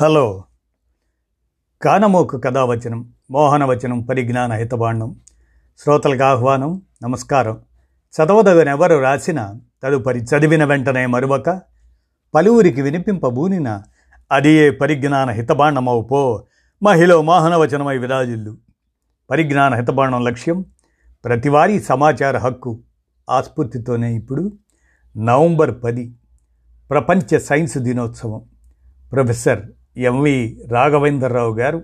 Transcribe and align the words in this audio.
Hello. 0.00 0.44
కానమోకు 1.82 2.38
కథావచనం 2.38 3.12
మోహనవచనం 3.30 4.00
పరిజ్ఞాన 4.00 4.52
హితబాండం 4.52 5.20
శ్రోతలకు 5.78 6.24
ఆహ్వానం 6.24 6.82
నమస్కారం. 7.02 7.60
చదవదగనెవరు 8.16 8.96
రాసిన 8.96 9.54
తదుపరి 9.82 10.18
చదివిన 10.18 10.64
వెంటనే 10.64 11.06
మరువక 11.06 11.62
పలువురికి 12.34 12.82
వినిపింపబూనిన 12.82 13.82
అది 14.32 14.50
ఏ 14.50 14.70
పరిజ్ఞాన 14.70 15.30
హితబాండమవు 15.30 16.02
పో 16.02 16.44
మహిళ 16.82 17.14
మోహనవచనమై 17.14 17.98
విరాజిల్లు. 17.98 18.56
పరిజ్ఞాన 19.30 19.74
హితబాండం 19.74 20.24
లక్ష్యం 20.24 20.64
ప్రతివారీ 21.24 21.80
సమాచార 21.80 22.38
హక్కు 22.38 22.80
ఆస్ఫూర్తితోనే 23.30 24.14
ఇప్పుడు 24.14 24.52
నవంబర్ 25.16 25.74
పది 25.84 26.14
ప్రపంచ 26.90 27.38
సైన్స్ 27.38 27.78
దినోత్సవం. 27.78 28.44
ప్రొఫెసర్ 29.12 29.62
ఎంవి 29.96 30.64
రాఘవేంద్రరావు 30.68 31.54
గారు 31.54 31.82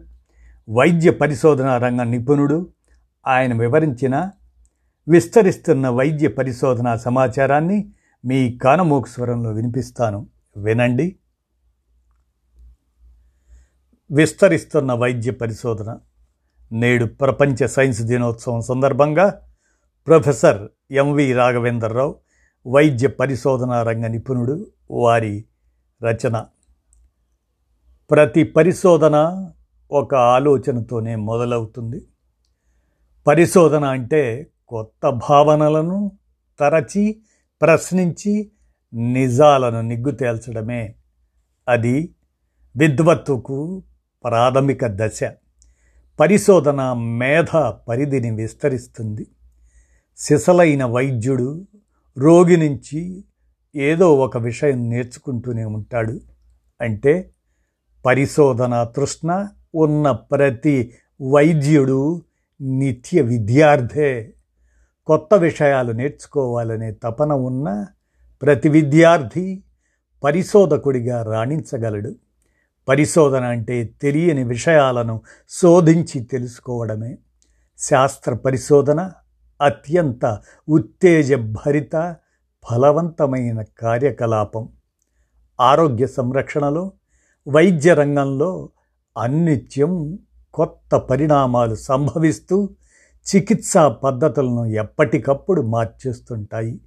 వైద్య 0.68 1.10
పరిశోధన 1.10 1.78
రంగ 1.78 2.02
నిపుణుడు. 2.02 2.68
ఆయన 3.26 3.60
వివరించిన 3.60 4.30
విస్తరిస్తున్న 5.08 5.88
వైద్య 5.88 6.28
పరిశోధన 6.28 6.94
సమాచారాన్ని 6.94 7.92
మీ 8.24 8.58
కానమోకు 8.58 9.08
స్వరంలో 9.08 9.50
వినిపిస్తాను. 9.50 10.26
వినండి. 10.56 11.16
విస్తరిస్తున్న 14.10 14.92
వైద్య 14.92 15.30
పరిశోధన 15.30 15.98
నేడు 16.72 17.04
ప్రపంచ 17.04 17.66
సైన్స్ 17.66 18.02
దినోత్సవం 18.02 18.60
సందర్భంగా 18.60 19.42
ప్రొఫెసర్ 20.06 20.68
ఎంవి 20.90 21.32
రాఘవేంద్రరావు 21.32 22.16
వైద్య 22.66 23.08
పరిశోధన 23.08 23.82
రంగ 23.82 24.06
నిపుణుడు 24.06 24.66
వారి 24.90 25.44
రచన 26.02 26.44
ప్రతి 28.12 28.44
పరిశోధన 28.44 29.46
ఒక 29.90 30.14
ఆలోచనతోనే 30.14 31.16
మొదలవుతుంది. 31.16 32.06
పరిశోధన 33.26 33.84
అంటే 33.84 34.46
కొత్త 34.68 35.08
భావనలను 35.08 36.12
తరచి 36.60 37.20
ప్రశ్నించి 37.62 38.50
నిజాలను 38.94 39.80
నిగ్గు 39.80 40.10
తేల్చడమే. 40.10 40.94
అది 41.68 42.14
విద్వత్తుకు 42.76 43.82
ప్రాథమిక 44.24 44.86
దశ. 44.86 45.20
పరిశోధన 46.20 46.92
మేధ 46.92 47.56
పరిధిని 47.66 48.30
విస్తరిస్తుంది. 48.30 49.26
సిసలైన 50.16 50.84
వైద్యుడు 50.84 51.66
రోగి 52.18 52.56
నుంచి 52.56 53.24
ఏదో 53.76 54.14
ఒక 54.14 54.36
విషయం 54.36 54.90
నేర్చుకుంటూనే 54.90 55.64
ఉంటాడు. 55.64 56.20
అంటే 56.80 57.31
పరిశోధన 58.04 58.84
తృష్ణ 58.84 59.48
ఉన్న 59.74 60.10
ప్రతి 60.10 60.94
వైద్యుడు 61.30 62.22
నిత్య 62.60 63.20
విద్యార్థే. 63.20 64.34
కొత్త 65.06 65.34
విషయాలు 65.34 65.92
నేర్చుకోవాలనే 65.92 66.92
తపన 66.92 67.32
ఉన్న 67.32 67.86
ప్రతి 68.42 68.68
విద్యార్థి 68.68 69.62
పరిశోధకుడిగా 70.24 71.22
రాణించగలడు. 71.22 72.14
పరిశోధన 72.88 73.44
అంటే 73.44 73.84
తెలియని 73.84 74.44
విషయాలను 74.44 75.20
శోధించి 75.48 76.24
తెలుసుకోవడమే. 76.24 77.18
శాస్త్ర 77.78 78.34
పరిశోధన 78.34 79.12
అత్యంత 79.62 80.38
ఉత్తేజభరిత 80.68 82.16
ఫలవంతమైన 82.70 83.62
కార్యకలాపం. 83.62 84.68
ఆరోగ్య 85.60 86.06
సంరక్షణలో 86.06 86.92
వైద్య 87.48 87.94
రంగంలో 87.94 88.68
అన్నిత్యం 89.18 90.18
కొత్త 90.54 90.96
పరిణామాలు 90.96 91.74
సంభవిస్తూ 91.74 92.68
చికిత్సా 93.34 93.88
పద్ధతులను 93.88 94.66
ఎప్పటికప్పుడు 94.66 95.62
మార్చేస్తుంటాయి. 95.62 96.80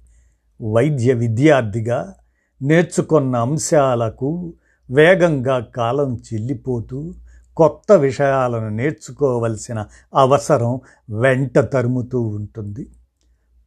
వైద్య 0.72 1.12
విద్యార్థిగా 1.12 2.14
నేర్చుకున్న 2.62 3.36
అంశాలకు 3.36 4.54
వేగంగా 4.90 5.58
కాలం 5.58 6.16
చెల్లిపోతూ 6.16 7.14
కొత్త 7.56 7.92
విషయాలను 7.92 8.68
నేర్చుకోవలసిన 8.68 9.86
అవసరం 10.14 10.80
వెంట 11.20 11.58
తరుముతూ 11.58 12.20
ఉంటుంది. 12.20 12.90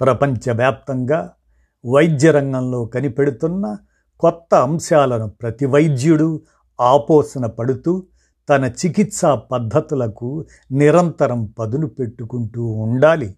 ప్రపంచవ్యాప్తంగా 0.02 1.32
వైద్య 1.86 2.32
రంగంలో 2.32 2.86
కనిపెడుతున్న 2.86 3.78
కొత్త 4.20 4.56
అంశాలను 4.56 5.30
ప్రతి 5.30 5.66
వైద్యుడు 5.66 6.42
ఆపోసన 6.82 7.46
పడుతూ 7.46 8.04
తన 8.50 8.66
చికిత్సా 8.66 9.36
పద్ధతులకు 9.36 10.46
నిరంతరం 10.72 11.54
పదును 11.60 11.88
పెట్టుకుంటూ 11.88 12.66
ఉండాలి. 12.66 13.36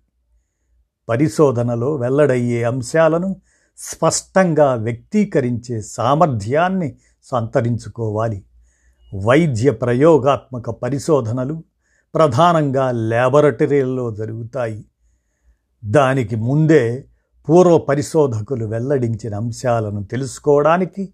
పరిశోధనలో 1.10 1.96
వెల్లడయ్యే 1.96 2.64
అంశాలను 2.64 3.36
స్పష్టంగా 3.78 4.74
వ్యక్తీకరించే 4.74 5.82
సామర్థ్యాన్ని 5.82 6.96
సంతరించుకోవాలి. 7.24 8.44
వైద్య 9.26 9.72
ప్రయోగాత్మక 9.72 10.70
పరిశోధనలు 10.70 11.64
ప్రధానంగా 12.16 12.92
ల్యాబొరటరీల్లో 12.92 14.12
జరుగుతాయి. 14.12 14.86
దానికి 15.86 16.36
ముందే 16.36 17.06
పూర్వ 17.50 17.78
పరిశోధకులు 17.78 18.66
వెల్లడించిన 18.66 19.36
అంశాలను 19.36 20.04
తెలుసుకోవడానికి 20.04 21.14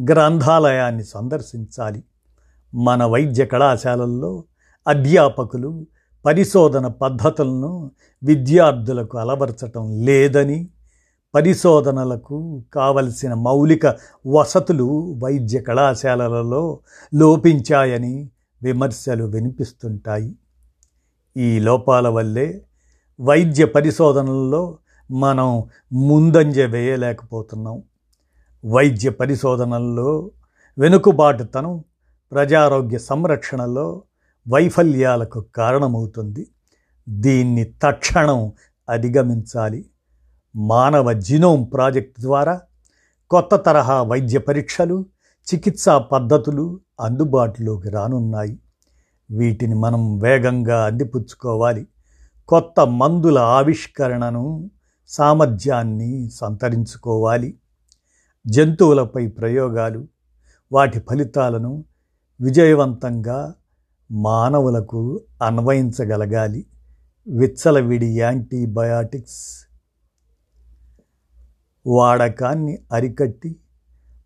గ్రంథాలయాన్ని 0.00 1.04
సందర్శించాలి. 1.04 2.02
మన 2.74 3.04
వైద్య 3.04 3.46
కళాశాలల్లో 3.46 4.44
అధ్యాపకులు 4.88 5.86
పరిశోధన 6.26 6.86
పద్ధతులను 6.86 7.90
విద్యార్థులకు 8.24 9.18
అలవర్చటం 9.18 10.04
లేదని 10.04 10.68
పరిశోధనలకు 11.34 12.62
కావలసిన 12.74 13.34
మౌలిక 13.34 13.96
వసతులు 14.26 15.18
వైద్య 15.22 15.60
కళాశాలలలో 15.60 16.80
లోపించాయని 17.14 18.30
విమర్శలు 18.62 19.24
వినిపిస్తుంటాయి. 19.24 20.36
ఈ 21.36 21.58
లోపాల 21.58 22.08
వల్లే 22.08 22.62
వైద్య 23.20 23.64
పరిశోధనల్లో 23.64 24.78
మనం 25.10 25.64
ముందంజ 25.92 26.60
వేయలేకపోతున్నాం. 26.60 27.82
వైద్య 28.64 29.10
పరిశోధనల్లో 29.10 30.30
వెనుకబాటుతనం 30.78 31.84
ప్రజారోగ్య 32.32 32.98
సంరక్షణలో 32.98 34.02
వైఫల్యాలకు 34.48 35.40
కారణమవుతుంది. 35.40 36.46
దీన్ని 37.08 37.64
తక్షణం 37.64 38.52
అధిగమించాలి. 38.88 39.90
మానవ 40.56 41.12
జినోమ్ 41.12 41.66
ప్రాజెక్ట్ 41.72 42.20
ద్వారా 42.20 42.60
కొత్త 43.30 43.56
తరహా 43.56 44.02
వైద్య 44.02 44.38
పరీక్షలు 44.38 45.06
చికిత్సా 45.54 45.98
పద్ధతులు 45.98 46.80
అందుబాటులోకి 47.00 47.90
రానున్నాయి. 47.90 48.58
వీటిని 49.30 49.74
మనం 49.74 50.18
వేగంగా 50.18 50.84
అందిపుచ్చుకోవాలి. 50.84 51.86
కొత్త 52.48 52.86
మందుల 52.86 53.38
ఆవిష్కరణను 53.38 54.70
సామర్థ్యాన్ని 55.08 56.30
సంతరించుకోవాలి. 56.30 57.54
జంతువులపై 58.48 59.26
ప్రయోగాలు 59.26 60.08
వాటి 60.72 61.00
ఫలితాలను 61.00 61.84
విజయవంతంగా 62.40 63.54
మానవులకు 64.10 65.20
అన్వయించగలగాలి. 65.42 66.66
విచ్చలవిడి 67.28 68.06
యాంటీబయాటిక్స్ 68.06 69.66
వాడకాన్ని 71.86 72.78
అరికట్టి 72.92 73.56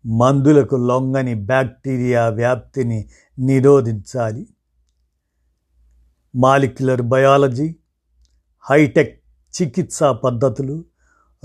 మందులకు 0.05 0.75
లొంగని 0.75 1.33
బ్యాక్టీరియా 1.33 2.27
వ్యాప్తిని 2.27 3.09
నిరోధించాలి. 3.39 4.47
మాలిక్యులర్ 6.35 7.01
బయాలజీ 7.01 7.75
హైటెక్ 8.69 9.23
చికిత్సా 9.61 10.11
పద్ధతులు 10.11 10.90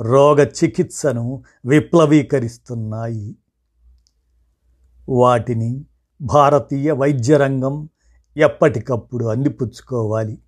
రోగ 0.01 0.45
చికిత్సను 0.45 1.43
విప్లవీకరిస్తున్నాయి. 1.67 3.37
వాటిని 5.09 5.85
భారతీయ 6.21 6.93
వైద్య 6.93 7.37
రంగం 7.37 7.89
ఎప్పటికప్పుడు 8.37 9.25
అందిపుచ్చుకోవాలి. 9.25 10.39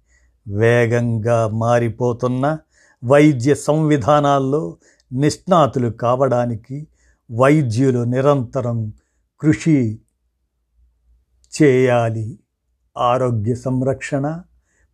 వేగంగా 0.48 1.48
మారిపోతున్న 1.48 2.58
వైద్య 3.04 3.54
సంవిధానాల్లో 3.54 4.76
నిష్ణాతులు 5.12 5.88
కావడానికి 5.88 6.88
వైద్యులు 7.30 8.04
నిరంతరం 8.04 8.92
కృషి 9.40 10.00
చేయాలి. 11.62 12.38
ఆరోగ్య 12.98 13.54
సంరక్షణ 13.54 14.42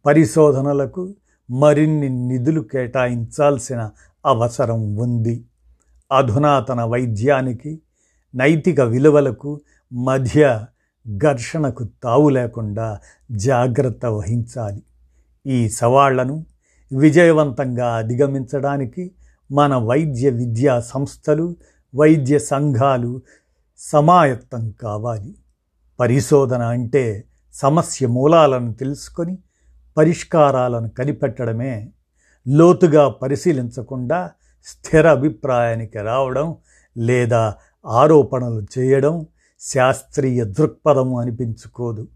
పరిశోధనలకు 0.06 1.14
మరిన్ని 1.50 2.08
నిధులు 2.08 2.60
కేటాయించాల్సిన 2.60 3.90
అవసరం 4.26 4.96
ఉంది. 4.96 5.44
అధునాతన 6.12 6.84
వైద్యానికి 6.84 7.80
నైతిక 8.34 8.80
విలువలకు 8.80 9.60
మధ్య 9.92 10.64
ఘర్షణకు 11.16 11.88
తావు 12.02 12.28
లేకుండా 12.28 12.98
జాగ్రత్త 13.30 14.06
వహించాలి. 14.06 14.82
ఈ 15.46 15.68
సవాళ్ళను 15.68 16.46
విజయవంతంగా 16.92 17.94
అధిగమించడానికి 17.96 19.10
మన 19.52 19.74
వైద్య 19.74 20.30
విద్యా 20.30 20.80
సంస్థలు 20.80 21.56
వైద్య 21.94 22.38
సంఘాలు 22.38 23.22
సమాయత్తం 23.78 24.70
కావాలి. 24.70 25.34
పరిశోధన 26.00 26.62
అంటే 26.62 27.24
సమస్య 27.52 28.06
మూలాలను 28.06 28.72
తెలుసుకొని 28.72 29.38
పరిష్కారాలను 29.96 30.88
కనిపెట్టడమే 30.88 31.90
లోతుగా 32.48 33.08
పరిశీలించకుండా 33.08 34.30
స్థిర 34.64 35.08
అభిప్రాయానికి 35.08 35.98
రావడం 35.98 36.56
లేదా 36.96 37.54
ఆరోపణలు 37.86 38.62
చేయడం 38.78 39.26
శాస్త్రీయ 39.60 40.44
దృక్పథం 40.44 41.14
అనిపించుకోదు. 41.14 42.08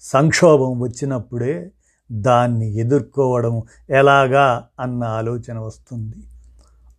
సంక్షోభం 0.00 0.80
వచ్చినప్పుడే 0.80 1.70
దాన్ని 2.12 2.76
ఎదుర్కోవడం 2.76 3.62
ఎలాగా 3.90 4.64
అన్న 4.80 5.04
ఆలోచన 5.04 5.58
వస్తుంది. 5.58 6.16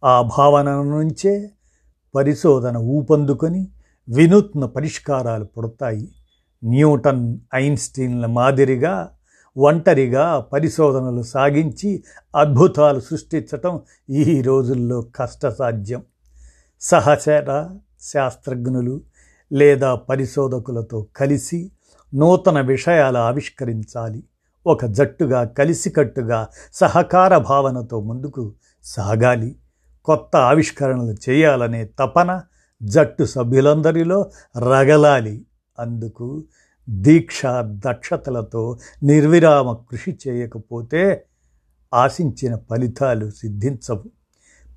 ఆ 0.04 0.22
భావన 0.22 0.70
నుంచే 0.70 1.50
పరిశోధన 2.16 2.78
ఊపందుకొని 2.78 3.68
వినూత్న 4.10 4.66
పరిష్కారాలు 4.66 5.46
పుడతాయి. 5.46 6.10
న్యూటన్ 6.64 7.40
ఐన్స్టీన్ల 7.56 8.26
మాదిరిగా 8.26 9.10
ఒంటరిగా 9.58 10.40
పరిశోధనలు 10.40 11.22
సాగించి 11.22 12.04
అద్భుతాలు 12.36 13.00
సృష్టించటం 13.00 13.82
ఈ 14.10 14.42
రోజుల్లో 14.42 15.02
కష్టసాధ్యం. 15.02 16.04
సహచర 16.82 17.70
శాస్త్రజ్ఞులు 18.02 19.02
లేదా 19.52 19.96
పరిశోధకులతో 19.96 21.08
కలిసి 21.16 21.72
నూతన 22.16 22.62
విషయాలు 22.62 23.18
ఆవిష్కరించాలి. 23.18 24.24
ఒక 24.68 24.86
జట్టుగా 24.86 25.44
కలిసికట్టుగా 25.44 26.48
సహకార 26.74 27.38
భావనతో 27.38 28.02
ముందుకు 28.02 28.54
సాగాలి. 28.84 29.56
కొత్త 30.06 30.36
ఆవిష్కరణలు 30.36 31.16
చేయాలనే 31.30 31.90
తపన 32.00 32.42
జట్టు 32.84 33.24
సభ్యులందరిలో 33.24 34.32
రగలాలి. 34.58 35.46
అందుకు 35.80 36.44
దీక్ష 36.90 37.42
దక్షతలతో 37.64 38.78
నిర్విరామ 39.04 39.74
కృషి 39.74 40.18
చేయకపోతే 40.28 41.26
ఆశించిన 41.94 42.58
ఫలితాలు 42.70 43.30
సిద్ధించవు. 43.30 44.04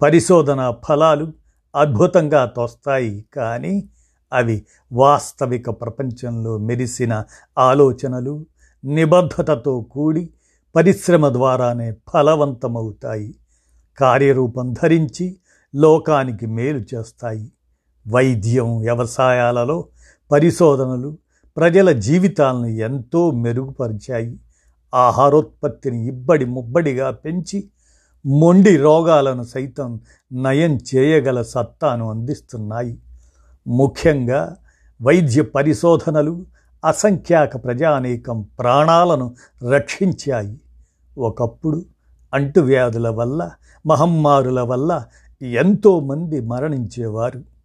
పరిశోధన 0.03 0.75
ఫలాలు 0.89 1.33
అద్భుతంగా 1.77 2.45
తోస్తాయి 2.45 3.25
కానీ 3.37 3.89
అవి 4.33 4.67
వాస్తవిక 4.93 5.71
ప్రపంచంలో 5.71 6.59
మెరిసిన 6.59 7.25
ఆలోచనలు 7.59 8.47
నిబద్ధతతో 8.85 9.81
కూడి 9.81 10.31
పరిశ్రమ 10.77 11.29
ద్వారానే 11.29 11.93
ఫలవంతమవుతాయి. 11.93 13.35
కార్యరూపం 13.99 14.73
ధరించి 14.73 15.37
లోకానికి 15.75 16.47
మేలు 16.47 16.85
చేస్తాయి. 16.95 17.53
వైద్యం 18.09 18.81
వ్యవసాయాలలో 18.81 19.89
పరిశోధనలు 20.33 21.19
ప్రజల 21.57 21.93
జీవితాలను 21.93 22.67
ఎంతో 22.67 23.31
మెరుగుపరిచాయి. 23.31 24.39
ఆహారోత్పత్తిని 24.95 26.07
ఇబ్బడి 26.07 26.45
ముబ్బడిగా 26.45 27.11
పెంచి 27.11 27.65
మొండి 28.27 28.77
రోగాలను 28.77 29.43
సైతం 29.43 30.01
నయం 30.33 30.79
చేయగల 30.95 31.43
సత్తాను 31.43 32.11
అందిస్తున్నాయి. 32.11 32.99
ముఖ్యంగా 33.67 34.57
వైద్య 35.03 35.43
పరిశోధనలు 35.43 36.47
అసంఖ్యాక 36.85 37.65
ప్రజానేకం 37.65 38.47
ప్రాణాలను 38.59 39.35
రక్షించాయి. 39.71 40.61
ఒకప్పుడు 41.19 41.85
అంటువ్యాధుల 42.35 43.09
వల్ల 43.09 43.51
మహమ్మారుల 43.87 44.61
వల్ల 44.61 45.05
ఎంతోమంది 45.43 46.41
మరణించేవారు. 46.41 47.56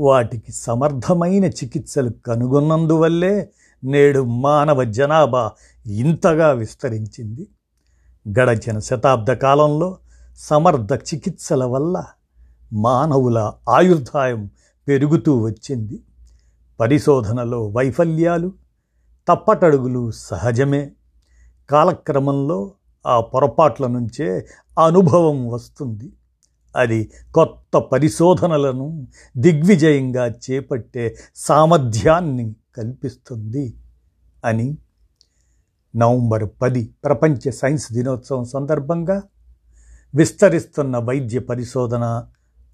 వాటికి 0.00 0.52
సమర్థమైన 0.52 1.44
చికిత్సలు 1.44 2.10
కనుగొన్నందువల్లే 2.26 3.50
నేడు 3.84 4.20
మానవ 4.20 4.84
జనాభా 4.84 5.50
ఇంతగా 5.86 6.50
విస్తరించింది. 6.50 7.48
గడచిన 8.40 8.78
శతాబ్ద 8.78 9.32
కాలంలో 9.32 9.98
సమర్థ 10.36 10.92
చికిత్సల 10.92 11.64
వల్ల 11.64 12.04
మానవుల 12.72 13.52
ఆయుర్దాయం 13.68 14.50
పెరుగుతూ 14.88 15.38
వచ్చింది. 15.38 16.02
పరిశోధనలో 16.80 17.68
వైఫల్యాలు 17.68 18.52
తప్పటడుగులు 19.28 20.10
సహజమే. 20.10 20.90
కాలక్రమంలో 21.70 22.72
ఆ 23.06 23.20
పొరపాట్ల 23.20 23.86
నుంచే 23.86 24.46
అనుభవం 24.86 25.48
వస్తుంది. 25.48 26.12
అది 26.74 27.00
కొత్త 27.34 27.76
పరిశోధనలను 27.92 28.86
దిగ్విజయంగా 29.36 30.26
చేపట్టే 30.44 31.04
సామర్థ్యాన్ని 31.36 32.46
కల్పిస్తుంది 32.76 33.66
అని 34.44 34.68
నవంబర్ 35.94 36.44
పది 36.62 36.82
ప్రపంచ 37.04 37.50
సైన్స్ 37.50 37.86
దినోత్సవం 37.92 38.44
సందర్భంగా 38.44 39.16
విస్తరిస్తున్న 40.14 40.96
వైద్య 40.98 41.40
పరిశోధన 41.40 42.04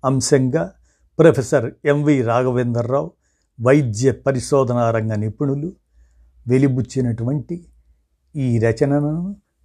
అంశంగా 0.05 0.65
ప్రొఫెసర్ 1.19 1.67
ఎంవి 1.85 2.17
రాఘవేంద్రరావు 2.23 3.09
వైద్య 3.59 4.13
పరిశోధనా 4.27 4.91
రంగ 4.91 5.15
నిపుణులు 5.15 5.69
వెలిబుచ్చినటువంటి 6.47 7.57
ఈ 8.35 8.59
రచనను 8.59 9.13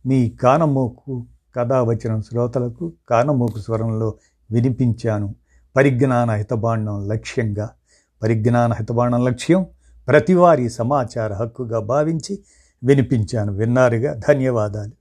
మీ 0.05 0.19
కానమోకు 0.29 1.13
కథావచనం 1.55 2.21
శ్రోతలకు 2.21 2.93
కానమోకు 3.09 3.59
స్వరంలో 3.59 4.13
వినిపించాను. 4.51 5.35
పరిజ్ఞాన 5.75 6.31
హితబాండం 6.31 7.07
లక్ష్యంగా. 7.07 7.69
పరిజ్ఞాన 8.23 8.73
హితబాండం 8.73 9.25
లక్ష్యం 9.25 9.65
ప్రతివారీ 10.07 10.69
సమాచార 10.69 11.33
హక్కుగా 11.33 11.79
భావించి 11.79 12.39
వినిపించాను. 12.83 13.53
విన్నారుగా? 13.53 14.13
ధన్యవాదాలు. 14.13 15.00